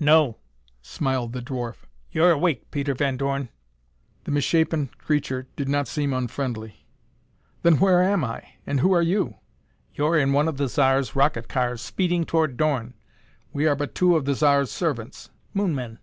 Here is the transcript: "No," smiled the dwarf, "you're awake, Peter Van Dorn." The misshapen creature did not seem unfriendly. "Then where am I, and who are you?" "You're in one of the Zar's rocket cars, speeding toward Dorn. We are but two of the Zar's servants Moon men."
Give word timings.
"No," 0.00 0.38
smiled 0.80 1.34
the 1.34 1.42
dwarf, 1.42 1.82
"you're 2.10 2.30
awake, 2.30 2.70
Peter 2.70 2.94
Van 2.94 3.18
Dorn." 3.18 3.50
The 4.24 4.30
misshapen 4.30 4.88
creature 4.96 5.48
did 5.54 5.68
not 5.68 5.86
seem 5.86 6.14
unfriendly. 6.14 6.86
"Then 7.60 7.78
where 7.78 8.02
am 8.02 8.24
I, 8.24 8.54
and 8.66 8.80
who 8.80 8.94
are 8.94 9.02
you?" 9.02 9.34
"You're 9.94 10.16
in 10.16 10.32
one 10.32 10.48
of 10.48 10.56
the 10.56 10.68
Zar's 10.68 11.14
rocket 11.14 11.48
cars, 11.50 11.82
speeding 11.82 12.24
toward 12.24 12.56
Dorn. 12.56 12.94
We 13.52 13.66
are 13.66 13.76
but 13.76 13.94
two 13.94 14.16
of 14.16 14.24
the 14.24 14.34
Zar's 14.34 14.70
servants 14.70 15.28
Moon 15.52 15.74
men." 15.74 15.98